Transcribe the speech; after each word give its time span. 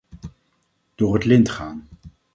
Door 0.95 1.13
het 1.13 1.23
lint 1.23 1.49
gaan. 1.49 1.87